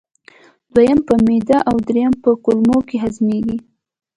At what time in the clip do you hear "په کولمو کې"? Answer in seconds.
2.23-2.97